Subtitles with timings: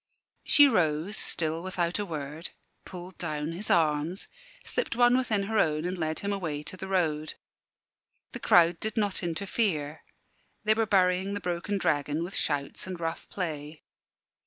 [0.43, 2.49] She rose, still without a word,
[2.85, 4.27] pulled down his arms,
[4.63, 7.35] slipped one within her own, and led him away to the road.
[8.31, 10.03] The crowd did not interfere;
[10.63, 13.83] they were burying the broken dragon, with shouts and rough play.